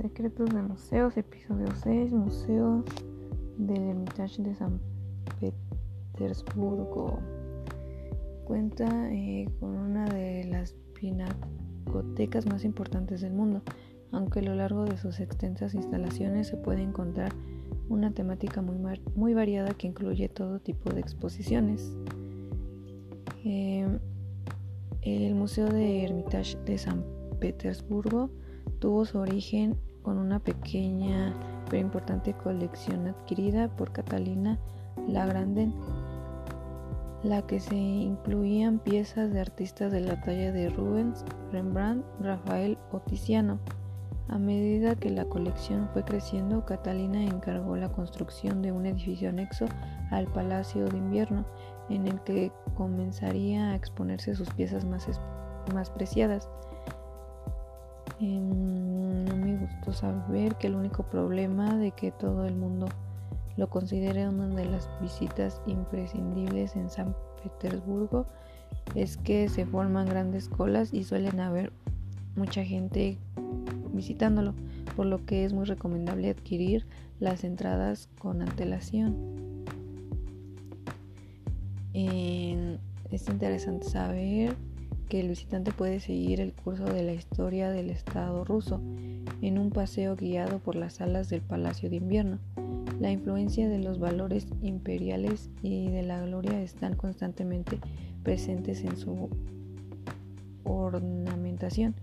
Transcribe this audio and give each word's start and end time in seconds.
Secretos 0.00 0.50
de 0.50 0.62
Museos, 0.62 1.16
episodio 1.16 1.66
6, 1.82 2.12
Museo 2.12 2.84
del 3.56 3.82
Hermitage 3.82 4.40
de 4.44 4.54
San 4.54 4.80
Petersburgo. 5.40 7.18
Cuenta 8.44 9.12
eh, 9.12 9.48
con 9.58 9.70
una 9.70 10.04
de 10.04 10.44
las 10.44 10.76
pinacotecas 10.94 12.46
más 12.46 12.64
importantes 12.64 13.22
del 13.22 13.32
mundo, 13.32 13.62
aunque 14.12 14.38
a 14.38 14.42
lo 14.42 14.54
largo 14.54 14.84
de 14.84 14.96
sus 14.98 15.18
extensas 15.18 15.74
instalaciones 15.74 16.46
se 16.46 16.56
puede 16.56 16.82
encontrar 16.82 17.32
una 17.88 18.12
temática 18.12 18.62
muy, 18.62 18.78
muy 19.16 19.34
variada 19.34 19.74
que 19.74 19.88
incluye 19.88 20.28
todo 20.28 20.60
tipo 20.60 20.90
de 20.90 21.00
exposiciones. 21.00 21.92
Eh, 23.44 23.98
el 25.02 25.34
Museo 25.34 25.66
de 25.66 26.04
Hermitage 26.04 26.56
de 26.64 26.78
San 26.78 27.04
Petersburgo 27.40 28.30
tuvo 28.78 29.04
su 29.04 29.18
origen 29.18 29.76
con 30.02 30.18
una 30.18 30.38
pequeña 30.38 31.34
pero 31.68 31.82
importante 31.82 32.32
colección 32.32 33.08
adquirida 33.08 33.68
por 33.68 33.92
Catalina 33.92 34.58
la 35.06 35.26
Grande, 35.26 35.70
la 37.22 37.42
que 37.42 37.60
se 37.60 37.76
incluían 37.76 38.78
piezas 38.78 39.32
de 39.32 39.40
artistas 39.40 39.92
de 39.92 40.00
la 40.00 40.20
talla 40.20 40.52
de 40.52 40.70
Rubens, 40.70 41.24
Rembrandt, 41.52 42.04
Rafael 42.20 42.78
o 42.92 43.00
Tiziano. 43.00 43.58
A 44.28 44.38
medida 44.38 44.94
que 44.94 45.10
la 45.10 45.24
colección 45.24 45.88
fue 45.92 46.04
creciendo, 46.04 46.66
Catalina 46.66 47.22
encargó 47.22 47.76
la 47.76 47.90
construcción 47.90 48.60
de 48.60 48.72
un 48.72 48.84
edificio 48.84 49.30
anexo 49.30 49.64
al 50.10 50.26
Palacio 50.26 50.86
de 50.86 50.98
Invierno, 50.98 51.46
en 51.88 52.06
el 52.06 52.20
que 52.20 52.52
comenzaría 52.74 53.70
a 53.70 53.74
exponerse 53.74 54.34
sus 54.34 54.50
piezas 54.50 54.84
más, 54.84 55.08
más 55.72 55.88
preciadas. 55.88 56.50
No 58.20 59.57
saber 59.92 60.56
que 60.56 60.66
el 60.68 60.74
único 60.74 61.04
problema 61.04 61.76
de 61.76 61.92
que 61.92 62.10
todo 62.10 62.46
el 62.46 62.54
mundo 62.54 62.86
lo 63.56 63.68
considere 63.68 64.28
una 64.28 64.46
de 64.48 64.64
las 64.64 64.88
visitas 65.00 65.60
imprescindibles 65.66 66.76
en 66.76 66.90
San 66.90 67.16
Petersburgo 67.42 68.26
es 68.94 69.16
que 69.16 69.48
se 69.48 69.66
forman 69.66 70.06
grandes 70.06 70.48
colas 70.48 70.94
y 70.94 71.04
suelen 71.04 71.40
haber 71.40 71.72
mucha 72.36 72.64
gente 72.64 73.18
visitándolo, 73.92 74.54
por 74.96 75.06
lo 75.06 75.24
que 75.24 75.44
es 75.44 75.52
muy 75.52 75.64
recomendable 75.64 76.30
adquirir 76.30 76.86
las 77.18 77.42
entradas 77.44 78.08
con 78.18 78.42
antelación. 78.42 79.38
es 83.10 83.26
interesante 83.28 83.88
saber 83.88 84.54
que 85.08 85.20
el 85.20 85.28
visitante 85.28 85.72
puede 85.72 85.98
seguir 85.98 86.40
el 86.40 86.52
curso 86.52 86.84
de 86.84 87.02
la 87.02 87.12
historia 87.12 87.70
del 87.70 87.90
Estado 87.90 88.44
ruso 88.44 88.80
en 89.42 89.58
un 89.58 89.70
paseo 89.70 90.16
guiado 90.16 90.58
por 90.58 90.76
las 90.76 90.94
salas 90.94 91.28
del 91.28 91.40
Palacio 91.40 91.88
de 91.90 91.96
Invierno. 91.96 92.38
La 93.00 93.10
influencia 93.10 93.68
de 93.68 93.78
los 93.78 93.98
valores 93.98 94.46
imperiales 94.62 95.50
y 95.62 95.88
de 95.90 96.02
la 96.02 96.20
gloria 96.22 96.60
están 96.60 96.96
constantemente 96.96 97.78
presentes 98.22 98.82
en 98.84 98.96
su 98.96 99.28
ornamentación. 100.64 101.94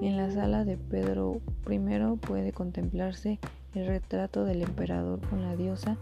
En 0.00 0.16
la 0.16 0.30
sala 0.30 0.64
de 0.64 0.76
Pedro 0.76 1.40
I 1.70 1.78
puede 2.16 2.52
contemplarse 2.52 3.38
el 3.74 3.86
retrato 3.86 4.44
del 4.44 4.62
emperador 4.62 5.20
con 5.28 5.42
la 5.42 5.56
diosa 5.56 5.98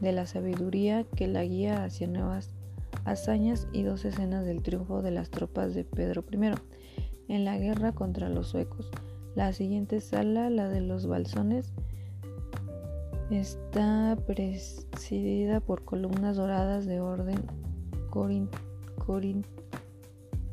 de 0.00 0.12
la 0.12 0.26
sabiduría 0.26 1.04
que 1.04 1.28
la 1.28 1.44
guía 1.44 1.84
hacia 1.84 2.06
nuevas 2.06 2.50
hazañas 3.04 3.68
y 3.72 3.82
dos 3.82 4.04
escenas 4.04 4.44
del 4.44 4.62
triunfo 4.62 5.02
de 5.02 5.10
las 5.10 5.30
tropas 5.30 5.74
de 5.74 5.84
Pedro 5.84 6.24
I 6.30 6.54
en 7.28 7.44
la 7.44 7.58
guerra 7.58 7.92
contra 7.92 8.28
los 8.28 8.48
suecos. 8.48 8.90
La 9.34 9.52
siguiente 9.52 10.00
sala, 10.00 10.48
la 10.48 10.68
de 10.68 10.80
los 10.80 11.06
balsones, 11.06 11.72
está 13.30 14.16
presidida 14.26 15.60
por 15.60 15.84
columnas 15.84 16.36
doradas 16.36 16.86
de 16.86 17.00
orden, 17.00 17.42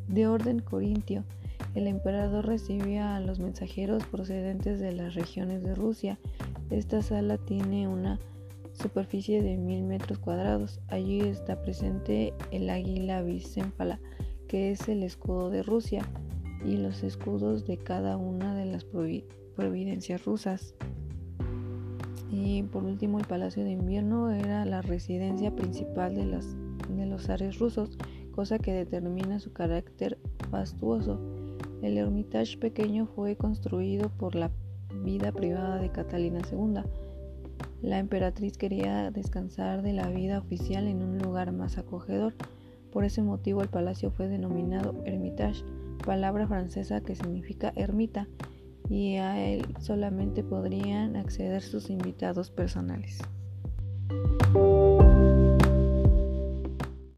de 0.07 0.27
orden 0.27 0.59
corintio. 0.59 1.23
El 1.75 1.87
emperador 1.87 2.47
recibía 2.47 3.15
a 3.15 3.19
los 3.19 3.39
mensajeros 3.39 4.03
procedentes 4.05 4.79
de 4.79 4.93
las 4.93 5.13
regiones 5.13 5.63
de 5.63 5.75
Rusia. 5.75 6.17
Esta 6.69 7.01
sala 7.01 7.37
tiene 7.37 7.87
una 7.87 8.19
superficie 8.73 9.41
de 9.43 9.57
mil 9.57 9.83
metros 9.83 10.17
cuadrados. 10.17 10.79
Allí 10.87 11.21
está 11.21 11.61
presente 11.61 12.33
el 12.51 12.69
águila 12.69 13.21
bicéfala, 13.21 13.99
que 14.47 14.71
es 14.71 14.89
el 14.89 15.03
escudo 15.03 15.49
de 15.49 15.63
Rusia, 15.63 16.05
y 16.65 16.77
los 16.77 17.03
escudos 17.03 17.65
de 17.65 17.77
cada 17.77 18.17
una 18.17 18.55
de 18.55 18.65
las 18.65 18.85
providencias 18.85 20.25
rusas. 20.25 20.75
Y 22.31 22.63
por 22.63 22.83
último, 22.83 23.19
el 23.19 23.25
Palacio 23.25 23.63
de 23.63 23.71
Invierno 23.71 24.31
era 24.31 24.65
la 24.65 24.81
residencia 24.81 25.55
principal 25.55 26.15
de, 26.15 26.25
de 26.25 27.05
los 27.05 27.23
zares 27.23 27.59
rusos, 27.59 27.97
cosa 28.31 28.59
que 28.59 28.73
determina 28.73 29.39
su 29.39 29.51
carácter 29.51 30.17
fastuoso. 30.49 31.19
El 31.81 31.97
Hermitage 31.97 32.57
pequeño 32.57 33.07
fue 33.07 33.35
construido 33.35 34.09
por 34.09 34.35
la 34.35 34.51
vida 35.03 35.31
privada 35.31 35.77
de 35.77 35.91
Catalina 35.91 36.39
II 36.51 36.83
la 37.81 37.97
emperatriz 37.97 38.57
quería 38.57 39.09
descansar 39.09 39.81
de 39.81 39.93
la 39.93 40.07
vida 40.07 40.37
oficial 40.37 40.87
en 40.87 41.01
un 41.01 41.17
lugar 41.17 41.51
más 41.51 41.79
acogedor. 41.79 42.35
Por 42.91 43.05
ese 43.05 43.23
motivo 43.23 43.63
el 43.63 43.69
palacio 43.69 44.11
fue 44.11 44.27
denominado 44.27 45.01
Hermitage, 45.03 45.63
palabra 46.01 46.47
francesa 46.47 47.01
que 47.01 47.15
significa 47.15 47.71
ermita, 47.75 48.27
y 48.89 49.15
a 49.15 49.39
él 49.45 49.65
solamente 49.79 50.43
podrían 50.43 51.15
acceder 51.15 51.61
sus 51.61 51.89
invitados 51.89 52.51
personales. 52.51 53.19